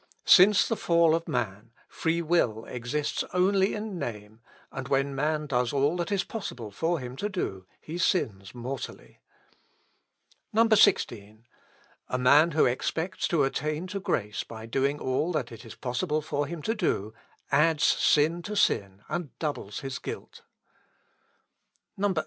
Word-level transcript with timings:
"Since 0.25 0.67
the 0.67 0.75
fall 0.75 1.13
of 1.13 1.27
man, 1.27 1.73
free 1.87 2.23
will 2.23 2.65
exists 2.65 3.23
only 3.35 3.75
in 3.75 3.99
name, 3.99 4.41
and 4.71 4.87
when 4.87 5.13
man 5.13 5.45
does 5.45 5.71
all 5.71 5.95
that 5.97 6.11
is 6.11 6.23
possible 6.23 6.71
for 6.71 6.97
him 6.99 7.15
to 7.17 7.29
do, 7.29 7.67
he 7.79 7.99
sins 7.99 8.55
mortally. 8.55 9.19
16. 10.73 11.45
"A 12.07 12.17
man 12.17 12.49
who 12.53 12.65
expects 12.65 13.27
to 13.27 13.43
attain 13.43 13.85
to 13.85 13.99
grace 13.99 14.43
by 14.43 14.65
doing 14.65 14.97
all 14.99 15.31
that 15.33 15.51
it 15.51 15.63
is 15.63 15.75
possible 15.75 16.23
for 16.23 16.47
him 16.47 16.63
to 16.63 16.73
do, 16.73 17.13
adds 17.51 17.83
sin 17.83 18.41
to 18.41 18.55
sin, 18.55 19.03
and 19.07 19.37
doubles 19.37 19.81
his 19.81 19.99
guilt. 19.99 20.41
18. 21.99 22.15